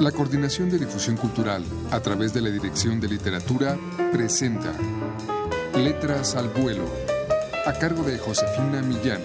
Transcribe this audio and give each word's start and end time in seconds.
La 0.00 0.12
Coordinación 0.12 0.68
de 0.68 0.78
Difusión 0.78 1.16
Cultural, 1.16 1.64
a 1.90 2.00
través 2.00 2.34
de 2.34 2.42
la 2.42 2.50
Dirección 2.50 3.00
de 3.00 3.08
Literatura, 3.08 3.78
presenta 4.12 4.74
Letras 5.74 6.36
al 6.36 6.50
Vuelo, 6.50 6.84
a 7.64 7.72
cargo 7.72 8.02
de 8.02 8.18
Josefina 8.18 8.82
Millán. 8.82 9.22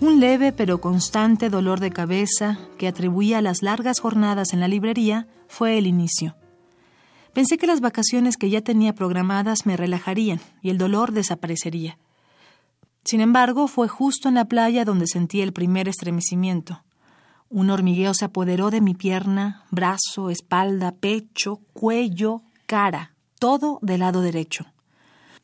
Un 0.00 0.20
leve 0.20 0.52
pero 0.52 0.82
constante 0.82 1.48
dolor 1.48 1.80
de 1.80 1.90
cabeza 1.90 2.58
que 2.76 2.88
atribuía 2.88 3.38
a 3.38 3.42
las 3.42 3.62
largas 3.62 4.00
jornadas 4.00 4.52
en 4.52 4.60
la 4.60 4.68
librería 4.68 5.28
fue 5.48 5.78
el 5.78 5.86
inicio. 5.86 6.36
Pensé 7.32 7.56
que 7.56 7.66
las 7.66 7.80
vacaciones 7.80 8.36
que 8.36 8.50
ya 8.50 8.60
tenía 8.60 8.94
programadas 8.94 9.64
me 9.64 9.78
relajarían 9.78 10.40
y 10.60 10.68
el 10.68 10.76
dolor 10.76 11.12
desaparecería. 11.12 11.96
Sin 13.04 13.20
embargo, 13.20 13.66
fue 13.66 13.88
justo 13.88 14.28
en 14.28 14.34
la 14.34 14.44
playa 14.44 14.84
donde 14.84 15.06
sentí 15.06 15.40
el 15.40 15.52
primer 15.52 15.88
estremecimiento. 15.88 16.84
Un 17.48 17.70
hormigueo 17.70 18.14
se 18.14 18.26
apoderó 18.26 18.70
de 18.70 18.80
mi 18.80 18.94
pierna, 18.94 19.64
brazo, 19.70 20.30
espalda, 20.30 20.92
pecho, 20.92 21.60
cuello, 21.72 22.42
cara, 22.66 23.14
todo 23.38 23.78
del 23.82 24.00
lado 24.00 24.20
derecho. 24.20 24.66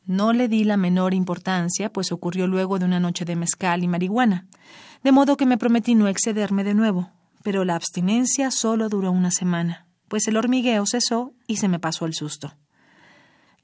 No 0.05 0.31
le 0.31 0.47
di 0.47 0.63
la 0.63 0.77
menor 0.77 1.13
importancia, 1.13 1.91
pues 1.91 2.13
ocurrió 2.13 2.47
luego 2.47 2.79
de 2.79 2.85
una 2.85 3.01
noche 3.01 3.25
de 3.25 3.35
mezcal 3.35 3.83
y 3.83 3.89
marihuana, 3.89 4.47
de 5.03 5.11
modo 5.11 5.35
que 5.35 5.45
me 5.45 5.57
prometí 5.57 5.95
no 5.95 6.07
excederme 6.07 6.63
de 6.63 6.73
nuevo, 6.73 7.11
pero 7.43 7.65
la 7.65 7.75
abstinencia 7.75 8.51
solo 8.51 8.87
duró 8.87 9.11
una 9.11 9.31
semana, 9.31 9.85
pues 10.07 10.27
el 10.29 10.37
hormigueo 10.37 10.85
cesó 10.85 11.33
y 11.45 11.57
se 11.57 11.67
me 11.67 11.79
pasó 11.79 12.05
el 12.05 12.13
susto. 12.13 12.53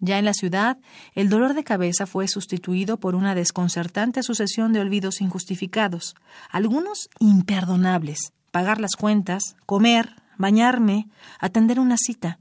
Ya 0.05 0.20
en 0.20 0.25
la 0.25 0.34
ciudad, 0.34 0.80
el 1.16 1.30
dolor 1.30 1.53
de 1.53 1.63
cabeza 1.63 2.05
fue 2.05 2.27
sustituido 2.27 2.98
por 2.98 3.16
una 3.16 3.35
desconcertante 3.35 4.21
sucesión 4.21 4.73
de 4.73 4.81
olvidos 4.81 5.22
injustificados, 5.22 6.14
algunos 6.52 7.08
imperdonables. 7.19 8.33
Pagar 8.52 8.81
las 8.81 8.97
cuentas, 8.97 9.55
comer, 9.66 10.09
bañarme, 10.38 11.08
atender 11.39 11.80
una 11.80 11.95
cita. 11.95 12.38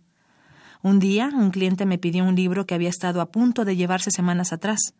Un 0.83 0.98
día, 0.98 1.31
un 1.33 1.53
cliente 1.53 1.87
me 1.87 1.98
pidió 1.98 2.25
un 2.25 2.34
libro 2.34 2.67
que 2.67 2.75
había 2.75 2.89
estado 2.89 3.20
a 3.20 3.31
punto 3.31 3.65
de 3.65 3.77
llevarse 3.77 4.11
semanas 4.11 4.53
atrás. 4.53 4.94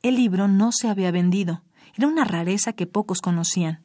El 0.00 0.14
libro 0.14 0.46
no 0.46 0.70
se 0.70 0.88
había 0.88 1.10
vendido. 1.10 1.64
Era 1.96 2.06
una 2.06 2.22
rareza 2.22 2.72
que 2.72 2.86
pocos 2.86 3.20
conocían. 3.20 3.80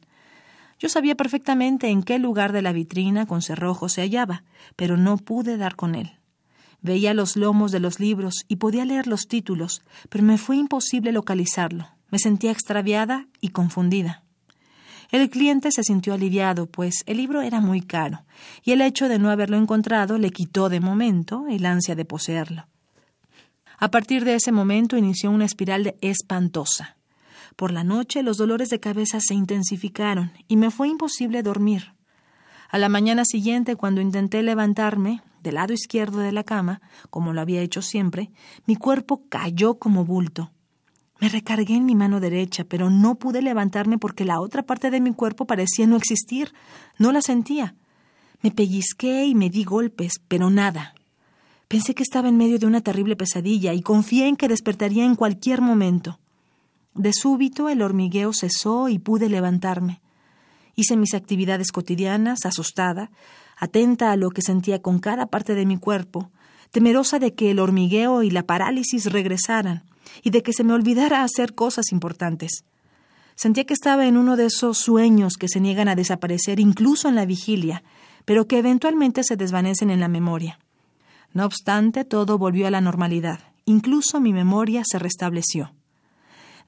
Yo 0.78 0.88
sabía 0.88 1.16
perfectamente 1.16 1.88
en 1.88 2.04
qué 2.04 2.20
lugar 2.20 2.52
de 2.52 2.62
la 2.62 2.70
vitrina 2.70 3.26
con 3.26 3.42
cerrojo 3.42 3.88
se 3.88 4.02
hallaba, 4.02 4.44
pero 4.76 4.96
no 4.96 5.16
pude 5.16 5.56
dar 5.56 5.74
con 5.74 5.96
él. 5.96 6.21
Veía 6.82 7.14
los 7.14 7.36
lomos 7.36 7.70
de 7.70 7.80
los 7.80 8.00
libros 8.00 8.44
y 8.48 8.56
podía 8.56 8.84
leer 8.84 9.06
los 9.06 9.28
títulos, 9.28 9.82
pero 10.08 10.24
me 10.24 10.36
fue 10.36 10.56
imposible 10.56 11.12
localizarlo. 11.12 11.88
Me 12.10 12.18
sentía 12.18 12.50
extraviada 12.50 13.28
y 13.40 13.48
confundida. 13.48 14.24
El 15.12 15.28
cliente 15.30 15.70
se 15.70 15.84
sintió 15.84 16.14
aliviado, 16.14 16.66
pues 16.66 17.04
el 17.06 17.18
libro 17.18 17.42
era 17.42 17.60
muy 17.60 17.82
caro, 17.82 18.24
y 18.64 18.72
el 18.72 18.80
hecho 18.80 19.08
de 19.08 19.18
no 19.18 19.30
haberlo 19.30 19.58
encontrado 19.58 20.18
le 20.18 20.30
quitó 20.30 20.68
de 20.68 20.80
momento 20.80 21.46
el 21.48 21.66
ansia 21.66 21.94
de 21.94 22.04
poseerlo. 22.04 22.66
A 23.78 23.90
partir 23.90 24.24
de 24.24 24.34
ese 24.34 24.52
momento 24.52 24.96
inició 24.96 25.30
una 25.30 25.44
espiral 25.44 25.96
espantosa. 26.00 26.96
Por 27.56 27.72
la 27.72 27.84
noche 27.84 28.22
los 28.22 28.38
dolores 28.38 28.70
de 28.70 28.80
cabeza 28.80 29.18
se 29.20 29.34
intensificaron 29.34 30.32
y 30.48 30.56
me 30.56 30.70
fue 30.70 30.88
imposible 30.88 31.42
dormir. 31.42 31.92
A 32.70 32.78
la 32.78 32.88
mañana 32.88 33.24
siguiente, 33.26 33.76
cuando 33.76 34.00
intenté 34.00 34.42
levantarme, 34.42 35.20
del 35.42 35.54
lado 35.56 35.72
izquierdo 35.72 36.18
de 36.18 36.32
la 36.32 36.44
cama, 36.44 36.80
como 37.10 37.32
lo 37.32 37.40
había 37.40 37.62
hecho 37.62 37.82
siempre, 37.82 38.30
mi 38.66 38.76
cuerpo 38.76 39.24
cayó 39.28 39.74
como 39.74 40.04
bulto. 40.04 40.52
Me 41.20 41.28
recargué 41.28 41.76
en 41.76 41.84
mi 41.84 41.94
mano 41.94 42.18
derecha, 42.18 42.64
pero 42.64 42.90
no 42.90 43.14
pude 43.14 43.42
levantarme 43.42 43.96
porque 43.96 44.24
la 44.24 44.40
otra 44.40 44.64
parte 44.64 44.90
de 44.90 45.00
mi 45.00 45.14
cuerpo 45.14 45.46
parecía 45.46 45.86
no 45.86 45.96
existir. 45.96 46.52
No 46.98 47.12
la 47.12 47.22
sentía. 47.22 47.76
Me 48.40 48.50
pellizqué 48.50 49.26
y 49.26 49.36
me 49.36 49.48
di 49.48 49.62
golpes, 49.62 50.14
pero 50.26 50.50
nada. 50.50 50.94
Pensé 51.68 51.94
que 51.94 52.02
estaba 52.02 52.28
en 52.28 52.36
medio 52.36 52.58
de 52.58 52.66
una 52.66 52.80
terrible 52.80 53.14
pesadilla 53.14 53.72
y 53.72 53.82
confié 53.82 54.26
en 54.26 54.36
que 54.36 54.48
despertaría 54.48 55.04
en 55.04 55.14
cualquier 55.14 55.60
momento. 55.60 56.18
De 56.94 57.12
súbito 57.12 57.68
el 57.68 57.82
hormigueo 57.82 58.32
cesó 58.32 58.88
y 58.88 58.98
pude 58.98 59.28
levantarme. 59.28 60.02
Hice 60.74 60.96
mis 60.96 61.14
actividades 61.14 61.70
cotidianas, 61.70 62.44
asustada, 62.44 63.10
atenta 63.62 64.10
a 64.10 64.16
lo 64.16 64.30
que 64.30 64.42
sentía 64.42 64.82
con 64.82 64.98
cada 64.98 65.26
parte 65.26 65.54
de 65.54 65.66
mi 65.66 65.76
cuerpo, 65.78 66.32
temerosa 66.72 67.20
de 67.20 67.32
que 67.32 67.52
el 67.52 67.60
hormigueo 67.60 68.24
y 68.24 68.30
la 68.30 68.42
parálisis 68.42 69.12
regresaran 69.12 69.84
y 70.24 70.30
de 70.30 70.42
que 70.42 70.52
se 70.52 70.64
me 70.64 70.72
olvidara 70.72 71.22
hacer 71.22 71.54
cosas 71.54 71.92
importantes. 71.92 72.64
Sentía 73.36 73.62
que 73.62 73.72
estaba 73.72 74.08
en 74.08 74.16
uno 74.16 74.34
de 74.34 74.46
esos 74.46 74.78
sueños 74.78 75.34
que 75.36 75.46
se 75.46 75.60
niegan 75.60 75.86
a 75.86 75.94
desaparecer 75.94 76.58
incluso 76.58 77.08
en 77.08 77.14
la 77.14 77.24
vigilia, 77.24 77.84
pero 78.24 78.48
que 78.48 78.58
eventualmente 78.58 79.22
se 79.22 79.36
desvanecen 79.36 79.90
en 79.90 80.00
la 80.00 80.08
memoria. 80.08 80.58
No 81.32 81.44
obstante, 81.44 82.04
todo 82.04 82.38
volvió 82.38 82.66
a 82.66 82.72
la 82.72 82.80
normalidad, 82.80 83.38
incluso 83.64 84.18
mi 84.20 84.32
memoria 84.32 84.82
se 84.84 84.98
restableció. 84.98 85.72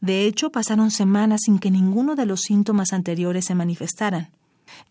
De 0.01 0.27
hecho, 0.27 0.51
pasaron 0.51 0.93
semanas 0.93 1.41
sin 1.45 1.59
que 1.59 1.73
ninguno 1.73 2.15
de 2.15 2.27
los 2.27 2.43
síntomas 2.43 2.93
anteriores 2.93 3.47
se 3.47 3.57
manifestaran. 3.57 4.31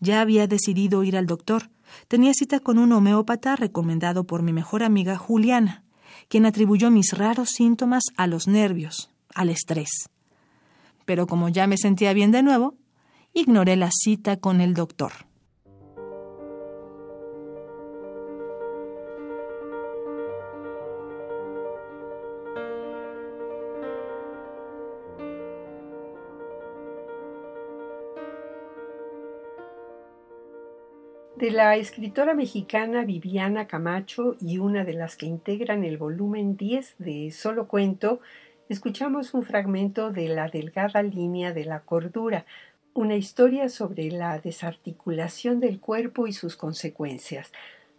Ya 0.00 0.20
había 0.20 0.46
decidido 0.46 1.04
ir 1.04 1.16
al 1.16 1.26
doctor, 1.26 1.70
Tenía 2.08 2.32
cita 2.34 2.60
con 2.60 2.78
un 2.78 2.92
homeópata 2.92 3.56
recomendado 3.56 4.24
por 4.24 4.42
mi 4.42 4.52
mejor 4.52 4.82
amiga 4.82 5.16
Juliana, 5.16 5.84
quien 6.28 6.46
atribuyó 6.46 6.90
mis 6.90 7.12
raros 7.12 7.50
síntomas 7.50 8.04
a 8.16 8.26
los 8.26 8.48
nervios, 8.48 9.10
al 9.34 9.50
estrés. 9.50 10.08
Pero 11.04 11.26
como 11.26 11.48
ya 11.48 11.66
me 11.66 11.76
sentía 11.76 12.12
bien 12.12 12.30
de 12.30 12.42
nuevo, 12.42 12.74
ignoré 13.32 13.76
la 13.76 13.90
cita 13.92 14.38
con 14.38 14.60
el 14.60 14.74
doctor. 14.74 15.12
De 31.36 31.50
la 31.50 31.74
escritora 31.74 32.32
mexicana 32.32 33.04
Viviana 33.04 33.66
Camacho 33.66 34.36
y 34.40 34.58
una 34.58 34.84
de 34.84 34.92
las 34.92 35.16
que 35.16 35.26
integran 35.26 35.82
el 35.82 35.98
volumen 35.98 36.56
10 36.56 36.94
de 36.98 37.32
Solo 37.32 37.66
Cuento, 37.66 38.20
escuchamos 38.68 39.34
un 39.34 39.42
fragmento 39.42 40.12
de 40.12 40.28
La 40.28 40.48
delgada 40.48 41.02
línea 41.02 41.52
de 41.52 41.64
la 41.64 41.80
cordura, 41.80 42.46
una 42.94 43.16
historia 43.16 43.68
sobre 43.68 44.12
la 44.12 44.38
desarticulación 44.38 45.58
del 45.58 45.80
cuerpo 45.80 46.28
y 46.28 46.32
sus 46.32 46.56
consecuencias, 46.56 47.50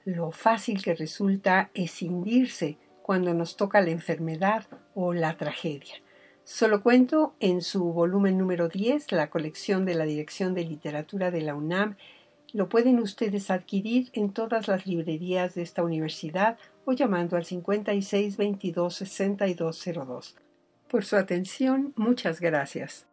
lo 0.06 0.32
fácil 0.32 0.82
que 0.82 0.96
resulta 0.96 1.72
escindirse 1.74 2.78
cuando 3.02 3.34
nos 3.34 3.58
toca 3.58 3.82
la 3.82 3.92
enfermedad 3.92 4.66
o 4.94 5.14
la 5.14 5.36
tragedia. 5.36 5.96
Solo 6.46 6.82
cuento 6.82 7.36
en 7.42 7.62
su 7.62 7.84
volumen 7.92 8.38
número 8.38 8.70
10, 8.70 9.12
la 9.12 9.30
colección 9.30 9.84
de 9.84 9.96
la 9.96 10.06
Dirección 10.06 10.54
de 10.54 10.64
Literatura 10.64 11.32
de 11.32 11.42
la 11.42 11.56
UNAM, 11.56 11.98
lo 12.54 12.70
pueden 12.70 13.00
ustedes 13.00 13.52
adquirir 13.52 14.10
en 14.14 14.32
todas 14.32 14.68
las 14.68 14.86
librerías 14.86 15.56
de 15.56 15.62
esta 15.62 15.84
universidad 15.84 16.58
o 16.86 16.94
llamando 16.94 17.38
al 17.38 17.46
56 17.46 18.38
22 18.38 18.96
6202. 18.96 20.36
Por 20.88 21.04
su 21.04 21.16
atención, 21.16 21.94
muchas 21.96 22.40
gracias. 22.40 23.06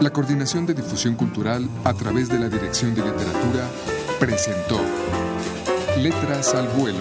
La 0.00 0.10
Coordinación 0.10 0.66
de 0.66 0.74
Difusión 0.74 1.14
Cultural 1.14 1.66
a 1.84 1.94
través 1.94 2.28
de 2.28 2.38
la 2.38 2.48
Dirección 2.48 2.94
de 2.94 3.02
Literatura 3.02 3.66
presentó 4.20 4.78
Letras 5.98 6.54
al 6.54 6.68
Vuelo, 6.68 7.00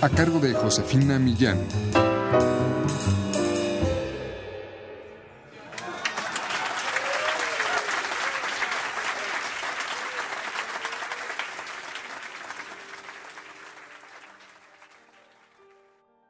a 0.00 0.08
cargo 0.08 0.40
de 0.40 0.52
Josefina 0.52 1.18
Millán. 1.18 1.58